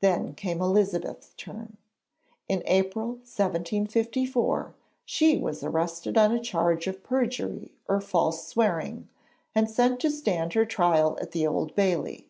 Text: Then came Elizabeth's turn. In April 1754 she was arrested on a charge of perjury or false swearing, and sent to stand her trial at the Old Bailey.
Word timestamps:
Then 0.00 0.32
came 0.34 0.62
Elizabeth's 0.62 1.34
turn. 1.34 1.76
In 2.48 2.62
April 2.64 3.16
1754 3.30 4.74
she 5.04 5.36
was 5.36 5.62
arrested 5.62 6.16
on 6.16 6.32
a 6.32 6.40
charge 6.40 6.86
of 6.86 7.04
perjury 7.04 7.74
or 7.86 8.00
false 8.00 8.48
swearing, 8.48 9.10
and 9.54 9.70
sent 9.70 10.00
to 10.00 10.10
stand 10.10 10.54
her 10.54 10.64
trial 10.64 11.18
at 11.20 11.32
the 11.32 11.46
Old 11.46 11.74
Bailey. 11.74 12.28